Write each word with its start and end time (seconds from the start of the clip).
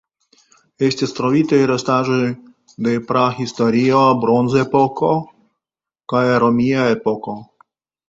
Estis 0.85 1.11
trovitaj 1.19 1.59
restaĵoj 1.71 2.17
de 2.87 2.95
prahistorio 3.13 4.01
(Bronzepoko) 4.25 5.13
kaj 6.15 6.27
romia 6.49 6.93
epoko. 6.99 7.43